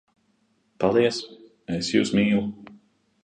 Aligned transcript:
Paldies! 0.83 1.19
Es 1.77 1.91
jūs 1.97 2.13
mīlu! 2.21 2.43